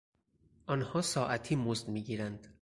آنها 0.65 1.01
ساعتی 1.01 1.55
مزد 1.55 1.89
میگیرند. 1.89 2.47